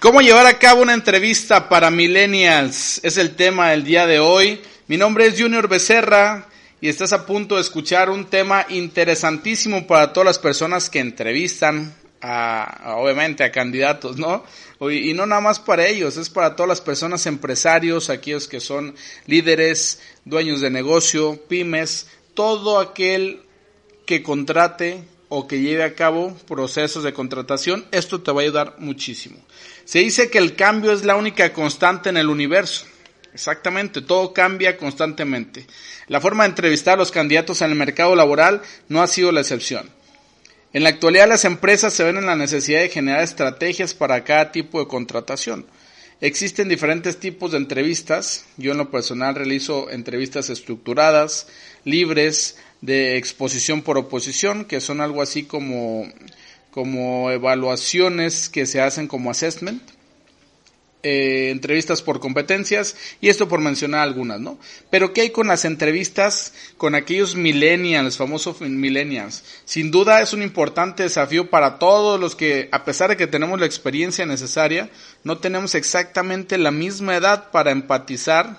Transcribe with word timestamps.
¿Cómo 0.00 0.20
llevar 0.20 0.46
a 0.46 0.60
cabo 0.60 0.82
una 0.82 0.94
entrevista 0.94 1.68
para 1.68 1.90
millennials? 1.90 3.00
Es 3.02 3.16
el 3.16 3.34
tema 3.34 3.70
del 3.70 3.82
día 3.82 4.06
de 4.06 4.20
hoy. 4.20 4.60
Mi 4.86 4.96
nombre 4.96 5.26
es 5.26 5.40
Junior 5.40 5.66
Becerra 5.66 6.46
y 6.80 6.88
estás 6.88 7.12
a 7.12 7.26
punto 7.26 7.56
de 7.56 7.62
escuchar 7.62 8.08
un 8.08 8.26
tema 8.26 8.64
interesantísimo 8.68 9.88
para 9.88 10.12
todas 10.12 10.24
las 10.24 10.38
personas 10.38 10.88
que 10.88 11.00
entrevistan 11.00 11.92
a, 12.20 12.94
obviamente, 12.96 13.42
a 13.42 13.50
candidatos, 13.50 14.18
¿no? 14.18 14.44
Y 14.88 15.14
no 15.14 15.26
nada 15.26 15.40
más 15.40 15.58
para 15.58 15.88
ellos, 15.88 16.16
es 16.16 16.30
para 16.30 16.54
todas 16.54 16.68
las 16.68 16.80
personas 16.80 17.26
empresarios, 17.26 18.08
aquellos 18.08 18.46
que 18.46 18.60
son 18.60 18.94
líderes, 19.26 20.00
dueños 20.24 20.60
de 20.60 20.70
negocio, 20.70 21.42
pymes, 21.48 22.06
todo 22.34 22.78
aquel 22.78 23.42
que 24.06 24.22
contrate 24.22 25.02
o 25.28 25.46
que 25.46 25.60
lleve 25.60 25.84
a 25.84 25.94
cabo 25.94 26.36
procesos 26.46 27.04
de 27.04 27.12
contratación, 27.12 27.86
esto 27.90 28.22
te 28.22 28.32
va 28.32 28.40
a 28.40 28.44
ayudar 28.44 28.74
muchísimo. 28.78 29.38
Se 29.84 30.00
dice 30.00 30.30
que 30.30 30.38
el 30.38 30.56
cambio 30.56 30.92
es 30.92 31.04
la 31.04 31.16
única 31.16 31.52
constante 31.52 32.08
en 32.08 32.16
el 32.16 32.28
universo. 32.28 32.86
Exactamente, 33.34 34.00
todo 34.00 34.32
cambia 34.32 34.76
constantemente. 34.76 35.66
La 36.08 36.20
forma 36.20 36.44
de 36.44 36.50
entrevistar 36.50 36.94
a 36.94 36.98
los 36.98 37.10
candidatos 37.10 37.60
en 37.60 37.70
el 37.70 37.76
mercado 37.76 38.14
laboral 38.16 38.62
no 38.88 39.02
ha 39.02 39.06
sido 39.06 39.32
la 39.32 39.40
excepción. 39.40 39.90
En 40.72 40.82
la 40.82 40.90
actualidad 40.90 41.28
las 41.28 41.44
empresas 41.44 41.92
se 41.92 42.04
ven 42.04 42.16
en 42.16 42.26
la 42.26 42.36
necesidad 42.36 42.80
de 42.80 42.88
generar 42.88 43.22
estrategias 43.22 43.94
para 43.94 44.24
cada 44.24 44.52
tipo 44.52 44.80
de 44.80 44.88
contratación. 44.88 45.66
Existen 46.20 46.68
diferentes 46.68 47.20
tipos 47.20 47.52
de 47.52 47.58
entrevistas. 47.58 48.44
Yo 48.56 48.72
en 48.72 48.78
lo 48.78 48.90
personal 48.90 49.36
realizo 49.36 49.88
entrevistas 49.88 50.50
estructuradas, 50.50 51.46
libres, 51.84 52.56
de 52.80 53.16
exposición 53.16 53.82
por 53.82 53.98
oposición, 53.98 54.64
que 54.64 54.80
son 54.80 55.00
algo 55.00 55.22
así 55.22 55.44
como, 55.44 56.06
como 56.70 57.30
evaluaciones 57.30 58.48
que 58.48 58.66
se 58.66 58.80
hacen 58.80 59.08
como 59.08 59.30
assessment. 59.30 59.82
Eh, 61.04 61.50
entrevistas 61.50 62.02
por 62.02 62.18
competencias 62.18 62.96
y 63.20 63.28
esto 63.28 63.46
por 63.46 63.60
mencionar 63.60 64.00
algunas, 64.00 64.40
¿no? 64.40 64.58
Pero 64.90 65.12
¿qué 65.12 65.20
hay 65.20 65.30
con 65.30 65.46
las 65.46 65.64
entrevistas 65.64 66.52
con 66.76 66.96
aquellos 66.96 67.36
millennials, 67.36 68.16
famosos 68.16 68.60
millennials? 68.60 69.44
Sin 69.64 69.92
duda 69.92 70.20
es 70.22 70.32
un 70.32 70.42
importante 70.42 71.04
desafío 71.04 71.50
para 71.50 71.78
todos 71.78 72.18
los 72.18 72.34
que, 72.34 72.68
a 72.72 72.84
pesar 72.84 73.10
de 73.10 73.16
que 73.16 73.28
tenemos 73.28 73.60
la 73.60 73.66
experiencia 73.66 74.26
necesaria, 74.26 74.90
no 75.22 75.38
tenemos 75.38 75.76
exactamente 75.76 76.58
la 76.58 76.72
misma 76.72 77.14
edad 77.14 77.52
para 77.52 77.70
empatizar 77.70 78.58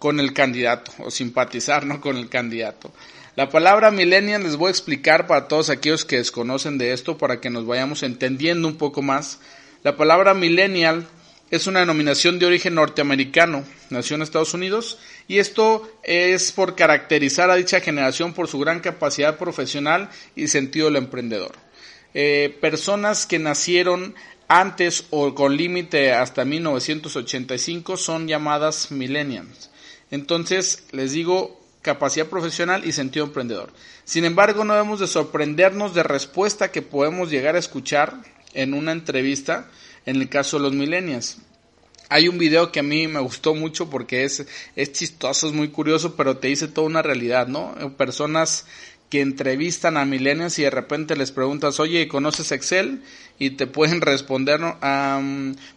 con 0.00 0.18
el 0.18 0.32
candidato 0.32 0.90
o 0.98 1.12
simpatizar, 1.12 1.86
¿no? 1.86 2.00
Con 2.00 2.16
el 2.16 2.28
candidato. 2.28 2.92
La 3.38 3.50
palabra 3.50 3.92
millennial 3.92 4.42
les 4.42 4.56
voy 4.56 4.66
a 4.66 4.70
explicar 4.72 5.28
para 5.28 5.46
todos 5.46 5.70
aquellos 5.70 6.04
que 6.04 6.16
desconocen 6.16 6.76
de 6.76 6.92
esto 6.92 7.18
para 7.18 7.40
que 7.40 7.50
nos 7.50 7.66
vayamos 7.66 8.02
entendiendo 8.02 8.66
un 8.66 8.74
poco 8.74 9.00
más. 9.00 9.38
La 9.84 9.96
palabra 9.96 10.34
millennial 10.34 11.06
es 11.52 11.68
una 11.68 11.78
denominación 11.78 12.40
de 12.40 12.46
origen 12.46 12.74
norteamericano, 12.74 13.64
nació 13.90 14.16
en 14.16 14.22
Estados 14.22 14.54
Unidos, 14.54 14.98
y 15.28 15.38
esto 15.38 15.88
es 16.02 16.50
por 16.50 16.74
caracterizar 16.74 17.48
a 17.48 17.54
dicha 17.54 17.78
generación 17.78 18.32
por 18.32 18.48
su 18.48 18.58
gran 18.58 18.80
capacidad 18.80 19.38
profesional 19.38 20.10
y 20.34 20.48
sentido 20.48 20.86
del 20.86 20.96
emprendedor. 20.96 21.52
Eh, 22.14 22.58
personas 22.60 23.24
que 23.24 23.38
nacieron 23.38 24.16
antes 24.48 25.04
o 25.10 25.36
con 25.36 25.56
límite 25.56 26.12
hasta 26.12 26.44
1985 26.44 27.98
son 27.98 28.26
llamadas 28.26 28.90
millennials. 28.90 29.70
Entonces, 30.10 30.82
les 30.90 31.12
digo, 31.12 31.67
capacidad 31.88 32.26
profesional 32.26 32.84
y 32.84 32.92
sentido 32.92 33.24
emprendedor. 33.24 33.72
Sin 34.04 34.26
embargo, 34.26 34.62
no 34.62 34.74
debemos 34.74 35.00
de 35.00 35.06
sorprendernos 35.06 35.94
de 35.94 36.02
respuesta 36.02 36.70
que 36.70 36.82
podemos 36.82 37.30
llegar 37.30 37.56
a 37.56 37.58
escuchar 37.58 38.12
en 38.52 38.74
una 38.74 38.92
entrevista 38.92 39.70
en 40.04 40.16
el 40.16 40.28
caso 40.28 40.58
de 40.58 40.64
los 40.64 40.74
millennials. 40.74 41.38
Hay 42.10 42.28
un 42.28 42.36
video 42.36 42.70
que 42.72 42.80
a 42.80 42.82
mí 42.82 43.08
me 43.08 43.20
gustó 43.20 43.54
mucho 43.54 43.88
porque 43.88 44.24
es, 44.24 44.46
es 44.76 44.92
chistoso, 44.92 45.46
es 45.46 45.54
muy 45.54 45.68
curioso, 45.68 46.14
pero 46.14 46.36
te 46.36 46.48
dice 46.48 46.68
toda 46.68 46.86
una 46.86 47.00
realidad, 47.00 47.46
¿no? 47.46 47.74
Personas 47.96 48.66
que 49.08 49.22
entrevistan 49.22 49.96
a 49.96 50.04
millennials 50.04 50.58
y 50.58 50.64
de 50.64 50.70
repente 50.70 51.16
les 51.16 51.32
preguntas, 51.32 51.80
oye, 51.80 52.06
¿conoces 52.06 52.52
Excel? 52.52 53.02
Y 53.38 53.50
te 53.52 53.66
pueden 53.66 54.00
responder, 54.12 54.60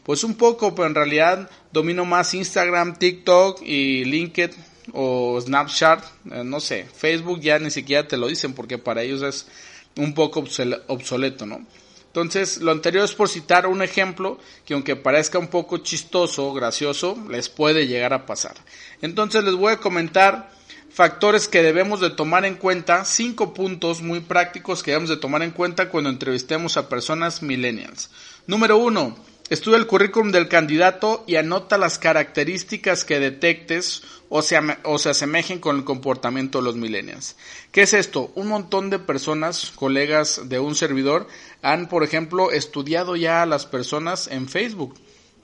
pues 0.03 0.25
un 0.25 0.35
poco, 0.35 0.75
pero 0.75 0.87
en 0.87 0.95
realidad 0.95 1.49
domino 1.71 2.03
más 2.03 2.33
Instagram, 2.33 2.97
TikTok 2.97 3.61
y 3.61 4.03
LinkedIn 4.03 4.70
o 4.93 5.39
Snapchat, 5.39 6.03
eh, 6.31 6.43
no 6.43 6.59
sé, 6.59 6.85
Facebook 6.93 7.39
ya 7.39 7.59
ni 7.59 7.71
siquiera 7.71 8.07
te 8.07 8.17
lo 8.17 8.27
dicen 8.27 8.53
porque 8.53 8.77
para 8.77 9.03
ellos 9.03 9.21
es 9.21 9.47
un 9.95 10.13
poco 10.13 10.43
obsoleto, 10.87 11.45
¿no? 11.45 11.65
Entonces, 12.07 12.57
lo 12.57 12.71
anterior 12.71 13.05
es 13.05 13.13
por 13.13 13.29
citar 13.29 13.67
un 13.67 13.81
ejemplo 13.81 14.37
que 14.65 14.73
aunque 14.73 14.97
parezca 14.97 15.39
un 15.39 15.47
poco 15.47 15.77
chistoso, 15.77 16.53
gracioso, 16.53 17.17
les 17.29 17.47
puede 17.47 17.87
llegar 17.87 18.11
a 18.11 18.25
pasar. 18.25 18.55
Entonces, 19.01 19.45
les 19.45 19.55
voy 19.55 19.71
a 19.71 19.77
comentar 19.77 20.51
factores 20.91 21.47
que 21.47 21.63
debemos 21.63 22.01
de 22.01 22.09
tomar 22.09 22.43
en 22.43 22.55
cuenta, 22.55 23.05
cinco 23.05 23.53
puntos 23.53 24.01
muy 24.01 24.19
prácticos 24.19 24.83
que 24.83 24.91
debemos 24.91 25.09
de 25.09 25.17
tomar 25.17 25.41
en 25.41 25.51
cuenta 25.51 25.87
cuando 25.87 26.09
entrevistemos 26.09 26.75
a 26.75 26.89
personas 26.89 27.41
millennials. 27.41 28.09
Número 28.45 28.77
uno, 28.77 29.15
Estudia 29.51 29.79
el 29.79 29.85
currículum 29.85 30.31
del 30.31 30.47
candidato 30.47 31.25
y 31.27 31.35
anota 31.35 31.77
las 31.77 31.99
características 31.99 33.03
que 33.03 33.19
detectes 33.19 34.01
o 34.29 34.41
se, 34.41 34.57
o 34.83 34.97
se 34.97 35.09
asemejen 35.09 35.59
con 35.59 35.75
el 35.75 35.83
comportamiento 35.83 36.59
de 36.59 36.63
los 36.63 36.77
millennials. 36.77 37.35
¿Qué 37.73 37.81
es 37.81 37.93
esto? 37.93 38.31
Un 38.35 38.47
montón 38.47 38.89
de 38.89 38.97
personas, 38.97 39.73
colegas 39.75 40.47
de 40.47 40.59
un 40.59 40.73
servidor, 40.73 41.27
han, 41.61 41.89
por 41.89 42.05
ejemplo, 42.05 42.53
estudiado 42.53 43.17
ya 43.17 43.41
a 43.41 43.45
las 43.45 43.65
personas 43.65 44.29
en 44.29 44.47
Facebook. 44.47 44.95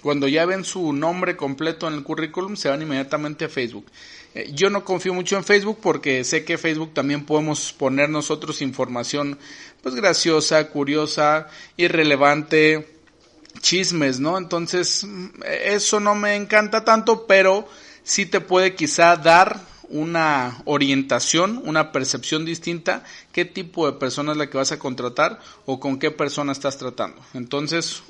Cuando 0.02 0.30
ya 0.30 0.46
ven 0.46 0.64
su 0.64 0.94
nombre 0.94 1.36
completo 1.36 1.86
en 1.86 1.96
el 1.96 2.04
currículum, 2.04 2.56
se 2.56 2.70
van 2.70 2.82
inmediatamente 2.82 3.44
a 3.44 3.50
Facebook. 3.50 3.88
Eh, 4.34 4.52
yo 4.54 4.70
no 4.70 4.86
confío 4.86 5.14
mucho 5.14 5.36
en 5.36 5.44
Facebook 5.44 5.80
porque 5.82 6.24
sé 6.24 6.46
que 6.46 6.58
Facebook 6.58 6.94
también 6.94 7.26
podemos 7.26 7.74
poner 7.74 8.10
nosotros 8.10 8.62
información 8.62 9.38
pues 9.82 9.96
graciosa, 9.96 10.70
curiosa, 10.70 11.50
irrelevante, 11.76 12.97
chismes, 13.62 14.20
¿no? 14.20 14.38
Entonces, 14.38 15.06
eso 15.46 16.00
no 16.00 16.16
me 16.16 16.36
encanta 16.36 16.84
tanto, 16.84 17.28
pero 17.28 17.68
sí 18.04 18.26
te 18.26 18.42
puede 18.42 18.76
quizá 18.76 19.16
dar 19.16 19.62
una 19.90 20.62
orientación, 20.66 21.62
una 21.64 21.92
percepción 21.92 22.46
distinta, 22.46 23.04
qué 23.32 23.46
tipo 23.46 23.90
de 23.90 23.98
persona 23.98 24.32
es 24.34 24.38
la 24.38 24.50
que 24.50 24.58
vas 24.58 24.72
a 24.72 24.80
contratar 24.80 25.40
o 25.66 25.80
con 25.80 26.00
qué 26.00 26.12
persona 26.12 26.52
estás 26.52 26.78
tratando. 26.78 27.22
Entonces, 27.34 28.04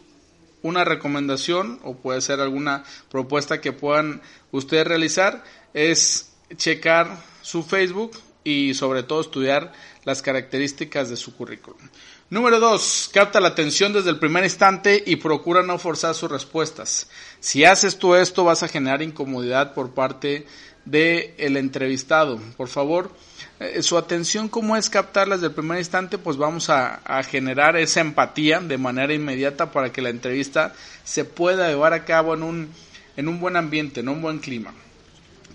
una 0.62 0.84
recomendación 0.84 1.80
o 1.84 1.96
puede 1.96 2.22
ser 2.22 2.42
alguna 2.42 2.84
propuesta 3.10 3.62
que 3.62 3.74
puedan 3.74 4.22
ustedes 4.52 4.88
realizar 4.88 5.44
es 5.74 6.32
checar 6.56 7.18
su 7.42 7.64
Facebook 7.64 8.18
y 8.48 8.74
sobre 8.74 9.04
todo 9.04 9.20
estudiar 9.20 9.74
las 10.06 10.22
características 10.22 11.10
de 11.10 11.18
su 11.18 11.36
currículum. 11.36 11.82
Número 12.30 12.62
dos, 12.62 13.10
capta 13.14 13.42
la 13.42 13.50
atención 13.50 13.92
desde 13.92 14.10
el 14.10 14.20
primer 14.20 14.46
instante 14.46 15.04
y 15.06 15.18
procura 15.18 15.64
no 15.64 15.78
forzar 15.78 16.16
sus 16.16 16.32
respuestas. 16.32 17.10
Si 17.42 17.66
haces 17.66 18.00
tú 18.00 18.16
esto, 18.16 18.46
vas 18.46 18.64
a 18.64 18.70
generar 18.70 19.02
incomodidad 19.02 19.74
por 19.74 19.90
parte 19.92 20.48
del 20.86 21.34
el 21.38 21.58
entrevistado. 21.58 22.40
Por 22.56 22.70
favor, 22.70 23.12
eh, 23.60 23.84
su 23.84 23.98
atención, 23.98 24.48
¿cómo 24.48 24.78
es 24.78 24.90
captarla 24.90 25.36
desde 25.36 25.48
el 25.48 25.54
primer 25.54 25.80
instante? 25.80 26.18
Pues 26.18 26.38
vamos 26.38 26.70
a, 26.70 27.02
a, 27.04 27.24
generar 27.24 27.76
esa 27.76 28.00
empatía 28.00 28.62
de 28.62 28.78
manera 28.78 29.14
inmediata 29.14 29.74
para 29.74 29.92
que 29.92 30.02
la 30.02 30.10
entrevista 30.10 30.74
se 31.04 31.26
pueda 31.26 31.68
llevar 31.68 31.92
a 31.92 32.06
cabo 32.06 32.34
en 32.34 32.44
un, 32.44 32.70
en 33.18 33.28
un 33.28 33.42
buen 33.42 33.58
ambiente, 33.58 34.00
en 34.00 34.08
un 34.08 34.22
buen 34.22 34.40
clima. 34.40 34.74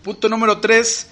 Punto 0.02 0.28
número 0.28 0.58
tres, 0.58 1.06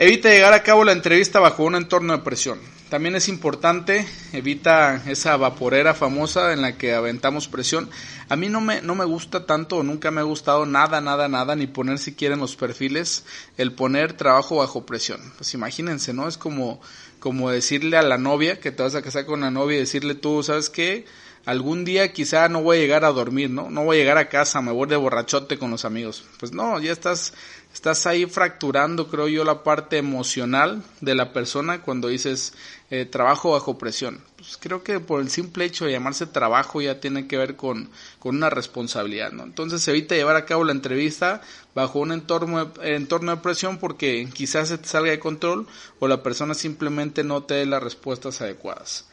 evita 0.00 0.30
llegar 0.30 0.54
a 0.54 0.62
cabo 0.62 0.82
la 0.82 0.92
entrevista 0.92 1.40
bajo 1.40 1.62
un 1.62 1.74
entorno 1.74 2.14
de 2.14 2.22
presión. 2.22 2.58
También 2.88 3.16
es 3.16 3.28
importante, 3.28 4.06
evita 4.32 5.02
esa 5.06 5.36
vaporera 5.36 5.92
famosa 5.92 6.54
en 6.54 6.62
la 6.62 6.78
que 6.78 6.94
aventamos 6.94 7.48
presión. 7.48 7.90
A 8.30 8.34
mí 8.34 8.48
no 8.48 8.62
me, 8.62 8.80
no 8.80 8.94
me 8.94 9.04
gusta 9.04 9.44
tanto, 9.44 9.82
nunca 9.82 10.10
me 10.10 10.22
ha 10.22 10.24
gustado 10.24 10.64
nada, 10.64 11.02
nada, 11.02 11.28
nada, 11.28 11.54
ni 11.54 11.66
poner 11.66 11.98
si 11.98 12.14
quieren 12.14 12.38
los 12.38 12.56
perfiles, 12.56 13.24
el 13.58 13.72
poner 13.74 14.14
trabajo 14.14 14.56
bajo 14.56 14.86
presión. 14.86 15.20
Pues 15.36 15.52
imagínense, 15.52 16.14
¿no? 16.14 16.26
Es 16.26 16.38
como, 16.38 16.80
como 17.18 17.50
decirle 17.50 17.98
a 17.98 18.02
la 18.02 18.16
novia 18.16 18.58
que 18.58 18.72
te 18.72 18.82
vas 18.82 18.94
a 18.94 19.02
casar 19.02 19.26
con 19.26 19.42
la 19.42 19.50
novia 19.50 19.76
y 19.76 19.80
decirle 19.80 20.14
tú, 20.14 20.42
¿sabes 20.42 20.70
qué? 20.70 21.04
Algún 21.46 21.84
día 21.84 22.12
quizá 22.12 22.48
no 22.48 22.62
voy 22.62 22.78
a 22.78 22.80
llegar 22.80 23.04
a 23.04 23.12
dormir, 23.12 23.50
¿no? 23.50 23.70
No 23.70 23.84
voy 23.84 23.96
a 23.96 24.00
llegar 24.00 24.18
a 24.18 24.28
casa, 24.28 24.60
me 24.60 24.72
voy 24.72 24.88
de 24.88 24.96
borrachote 24.96 25.58
con 25.58 25.70
los 25.70 25.84
amigos. 25.84 26.24
Pues 26.38 26.52
no, 26.52 26.78
ya 26.80 26.92
estás, 26.92 27.34
estás 27.72 28.06
ahí 28.06 28.26
fracturando, 28.26 29.08
creo 29.08 29.28
yo, 29.28 29.44
la 29.44 29.62
parte 29.62 29.98
emocional 29.98 30.82
de 31.00 31.14
la 31.14 31.32
persona 31.32 31.82
cuando 31.82 32.08
dices 32.08 32.52
eh, 32.90 33.04
trabajo 33.04 33.52
bajo 33.52 33.78
presión. 33.78 34.20
Pues 34.36 34.56
creo 34.58 34.82
que 34.82 35.00
por 35.00 35.20
el 35.20 35.30
simple 35.30 35.64
hecho 35.64 35.84
de 35.84 35.92
llamarse 35.92 36.26
trabajo 36.26 36.80
ya 36.80 37.00
tiene 37.00 37.26
que 37.26 37.36
ver 37.36 37.56
con, 37.56 37.88
con 38.18 38.36
una 38.36 38.50
responsabilidad, 38.50 39.32
¿no? 39.32 39.44
Entonces 39.44 39.86
evita 39.88 40.14
llevar 40.14 40.36
a 40.36 40.44
cabo 40.44 40.64
la 40.64 40.72
entrevista 40.72 41.40
bajo 41.74 42.00
un 42.00 42.12
entorno 42.12 42.66
de, 42.66 42.96
entorno 42.96 43.34
de 43.34 43.42
presión 43.42 43.78
porque 43.78 44.28
quizás 44.32 44.68
se 44.68 44.78
te 44.78 44.88
salga 44.88 45.10
de 45.10 45.18
control 45.18 45.66
o 45.98 46.08
la 46.08 46.22
persona 46.22 46.54
simplemente 46.54 47.24
no 47.24 47.44
te 47.44 47.54
dé 47.54 47.66
las 47.66 47.82
respuestas 47.82 48.40
adecuadas. 48.40 49.06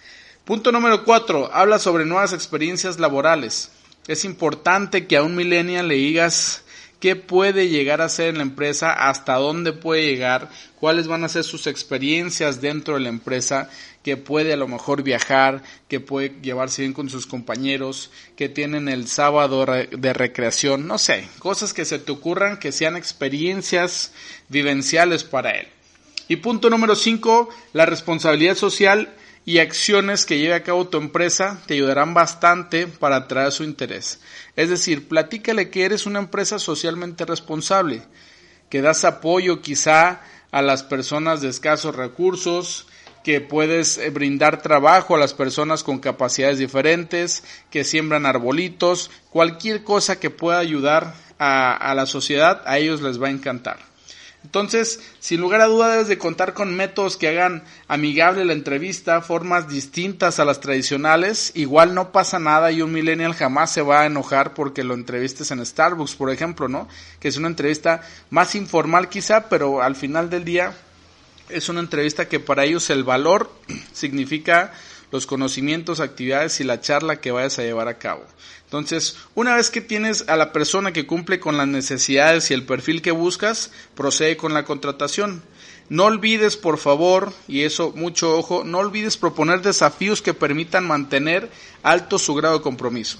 Punto 0.47 0.71
número 0.71 1.03
cuatro, 1.03 1.49
habla 1.53 1.77
sobre 1.77 2.05
nuevas 2.05 2.31
experiencias 2.31 2.99
laborales. 2.99 3.69
Es 4.07 4.23
importante 4.23 5.05
que 5.05 5.17
a 5.17 5.23
un 5.23 5.35
millennial 5.35 5.89
le 5.89 5.95
digas 5.95 6.63
qué 7.01 7.17
puede 7.17 7.67
llegar 7.67 7.99
a 7.99 8.07
ser 8.07 8.29
en 8.29 8.37
la 8.37 8.43
empresa, 8.43 8.93
hasta 8.93 9.35
dónde 9.35 9.73
puede 9.73 10.05
llegar, 10.05 10.49
cuáles 10.79 11.09
van 11.09 11.25
a 11.25 11.27
ser 11.27 11.43
sus 11.43 11.67
experiencias 11.67 12.61
dentro 12.61 12.93
de 12.93 13.01
la 13.01 13.09
empresa, 13.09 13.69
que 14.03 14.15
puede 14.15 14.53
a 14.53 14.55
lo 14.55 14.69
mejor 14.69 15.03
viajar, 15.03 15.63
que 15.89 15.99
puede 15.99 16.37
llevarse 16.41 16.83
bien 16.83 16.93
con 16.93 17.09
sus 17.09 17.27
compañeros, 17.27 18.09
que 18.37 18.47
tienen 18.47 18.87
el 18.87 19.09
sábado 19.09 19.65
de 19.65 20.13
recreación, 20.13 20.87
no 20.87 20.97
sé, 20.97 21.27
cosas 21.39 21.73
que 21.73 21.83
se 21.83 21.99
te 21.99 22.13
ocurran 22.13 22.57
que 22.57 22.71
sean 22.71 22.95
experiencias 22.95 24.13
vivenciales 24.47 25.25
para 25.25 25.51
él. 25.51 25.67
Y 26.29 26.37
punto 26.37 26.69
número 26.69 26.95
5, 26.95 27.49
la 27.73 27.85
responsabilidad 27.85 28.55
social 28.55 29.13
y 29.47 29.59
acciones 29.59 30.25
que 30.25 30.39
lleve 30.39 30.55
a 30.55 30.63
cabo 30.63 30.89
tu 30.89 30.97
empresa 30.97 31.61
te 31.67 31.75
ayudarán 31.75 32.13
bastante 32.13 32.85
para 32.85 33.15
atraer 33.15 33.53
su 33.53 33.63
interés. 33.63 34.19
Es 34.57 34.69
decir, 34.69 35.07
platícale 35.07 35.69
que 35.69 35.85
eres 35.85 36.05
una 36.05 36.19
empresa 36.19 36.59
socialmente 36.59 37.23
responsable, 37.23 38.01
que 38.69 38.81
das 38.81 39.05
apoyo 39.05 39.61
quizá 39.61 40.19
a 40.51 40.61
las 40.61 40.83
personas 40.83 41.39
de 41.39 41.47
escasos 41.47 41.95
recursos, 41.95 42.87
que 43.23 43.39
puedes 43.39 43.97
eh, 43.97 44.09
brindar 44.09 44.61
trabajo 44.61 45.15
a 45.15 45.19
las 45.19 45.33
personas 45.33 45.81
con 45.81 45.99
capacidades 45.99 46.57
diferentes, 46.57 47.45
que 47.71 47.85
siembran 47.85 48.25
arbolitos, 48.25 49.11
cualquier 49.29 49.85
cosa 49.85 50.19
que 50.19 50.29
pueda 50.29 50.59
ayudar 50.59 51.13
a, 51.39 51.73
a 51.73 51.95
la 51.95 52.05
sociedad, 52.05 52.63
a 52.65 52.79
ellos 52.79 53.01
les 53.01 53.21
va 53.21 53.27
a 53.27 53.31
encantar. 53.31 53.79
Entonces, 54.47 55.01
sin 55.19 55.41
lugar 55.41 55.59
a 55.59 55.65
dudas, 55.65 55.91
debes 55.91 56.07
de 56.07 56.17
contar 56.17 56.53
con 56.53 56.73
métodos 56.73 57.17
que 57.17 57.27
hagan 57.27 57.65
amigable 57.89 58.45
la 58.45 58.53
entrevista, 58.53 59.21
formas 59.21 59.67
distintas 59.67 60.39
a 60.39 60.45
las 60.45 60.61
tradicionales. 60.61 61.51
Igual 61.53 61.93
no 61.93 62.13
pasa 62.13 62.39
nada 62.39 62.71
y 62.71 62.81
un 62.81 62.93
millennial 62.93 63.33
jamás 63.33 63.71
se 63.73 63.81
va 63.81 64.03
a 64.03 64.05
enojar 64.05 64.53
porque 64.53 64.85
lo 64.85 64.93
entrevistes 64.93 65.51
en 65.51 65.65
Starbucks, 65.65 66.15
por 66.15 66.31
ejemplo, 66.31 66.69
¿no? 66.69 66.87
Que 67.19 67.27
es 67.27 67.35
una 67.35 67.49
entrevista 67.49 68.03
más 68.29 68.55
informal 68.55 69.09
quizá, 69.09 69.49
pero 69.49 69.81
al 69.81 69.97
final 69.97 70.29
del 70.29 70.45
día 70.45 70.73
es 71.49 71.67
una 71.67 71.81
entrevista 71.81 72.29
que 72.29 72.39
para 72.39 72.63
ellos 72.63 72.89
el 72.89 73.03
valor 73.03 73.51
significa 73.91 74.71
los 75.11 75.25
conocimientos, 75.25 75.99
actividades 75.99 76.59
y 76.59 76.63
la 76.63 76.81
charla 76.81 77.21
que 77.21 77.31
vayas 77.31 77.59
a 77.59 77.63
llevar 77.63 77.87
a 77.87 77.97
cabo. 77.97 78.25
Entonces, 78.65 79.17
una 79.33 79.55
vez 79.55 79.69
que 79.69 79.79
tienes 79.79 80.27
a 80.27 80.35
la 80.35 80.51
persona 80.51 80.91
que 80.91 81.07
cumple 81.07 81.39
con 81.39 81.55
las 81.55 81.67
necesidades 81.67 82.51
y 82.51 82.53
el 82.53 82.65
perfil 82.65 83.01
que 83.01 83.11
buscas, 83.11 83.71
procede 83.95 84.35
con 84.35 84.53
la 84.53 84.65
contratación. 84.65 85.41
No 85.89 86.03
olvides, 86.03 86.57
por 86.57 86.77
favor, 86.77 87.31
y 87.47 87.61
eso 87.61 87.93
mucho 87.95 88.37
ojo, 88.37 88.65
no 88.65 88.79
olvides 88.79 89.15
proponer 89.15 89.61
desafíos 89.61 90.21
que 90.21 90.33
permitan 90.33 90.85
mantener 90.85 91.49
alto 91.81 92.19
su 92.19 92.35
grado 92.35 92.57
de 92.57 92.63
compromiso. 92.63 93.19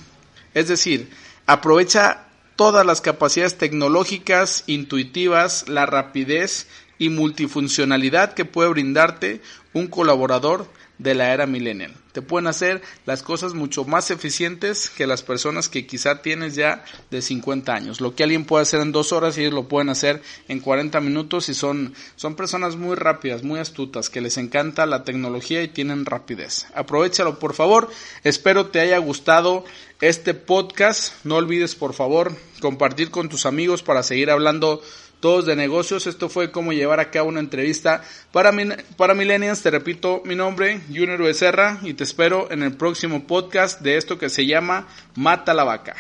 Es 0.53 0.67
decir, 0.67 1.09
aprovecha 1.45 2.25
todas 2.57 2.85
las 2.85 2.99
capacidades 2.99 3.57
tecnológicas, 3.57 4.65
intuitivas, 4.67 5.69
la 5.69 5.85
rapidez 5.85 6.67
y 6.97 7.07
multifuncionalidad 7.07 8.33
que 8.33 8.43
puede 8.43 8.69
brindarte 8.69 9.41
un 9.71 9.87
colaborador 9.87 10.67
de 10.97 11.15
la 11.15 11.33
era 11.33 11.45
millennial. 11.45 11.93
Te 12.11 12.21
pueden 12.23 12.47
hacer 12.47 12.81
las 13.05 13.21
cosas 13.21 13.53
mucho 13.53 13.85
más 13.85 14.09
eficientes 14.09 14.89
que 14.89 15.05
las 15.05 15.21
personas 15.21 15.69
que 15.69 15.85
quizá 15.85 16.23
tienes 16.23 16.55
ya 16.55 16.83
de 17.11 17.21
50 17.21 17.73
años. 17.73 18.01
Lo 18.01 18.15
que 18.15 18.23
alguien 18.23 18.45
puede 18.45 18.63
hacer 18.63 18.81
en 18.81 18.91
dos 18.91 19.11
horas, 19.13 19.37
ellos 19.37 19.53
lo 19.53 19.67
pueden 19.67 19.89
hacer 19.89 20.23
en 20.47 20.59
40 20.59 20.99
minutos 21.01 21.49
y 21.49 21.53
son, 21.53 21.93
son 22.15 22.35
personas 22.35 22.75
muy 22.75 22.95
rápidas, 22.95 23.43
muy 23.43 23.59
astutas, 23.59 24.09
que 24.09 24.21
les 24.21 24.37
encanta 24.37 24.87
la 24.87 25.03
tecnología 25.03 25.61
y 25.61 25.67
tienen 25.67 26.05
rapidez. 26.05 26.65
Aprovechalo, 26.73 27.37
por 27.37 27.53
favor. 27.53 27.89
Espero 28.23 28.67
te 28.67 28.79
haya 28.79 28.97
gustado 28.97 29.63
este 30.01 30.33
podcast. 30.33 31.13
No 31.23 31.35
olvides, 31.35 31.75
por 31.75 31.93
favor, 31.93 32.35
compartir 32.61 33.11
con 33.11 33.29
tus 33.29 33.45
amigos 33.45 33.83
para 33.83 34.01
seguir 34.01 34.31
hablando 34.31 34.81
todos 35.19 35.45
de 35.45 35.55
negocios. 35.55 36.07
Esto 36.07 36.29
fue 36.29 36.51
cómo 36.51 36.73
llevar 36.73 36.99
a 36.99 37.11
cabo 37.11 37.29
una 37.29 37.39
entrevista 37.39 38.01
para, 38.31 38.51
para 38.97 39.13
Millennials. 39.13 39.61
Te 39.61 39.71
repito 39.71 40.21
mi 40.25 40.35
nombre, 40.35 40.81
Junior 40.87 41.21
Becerra, 41.21 41.79
y 41.83 41.93
te 41.93 42.03
espero 42.03 42.51
en 42.51 42.63
el 42.63 42.73
próximo 42.73 43.25
podcast 43.25 43.81
de 43.81 43.97
esto 43.97 44.17
que 44.17 44.29
se 44.29 44.45
llama 44.45 44.87
Mata 45.15 45.53
la 45.53 45.63
Vaca. 45.63 45.95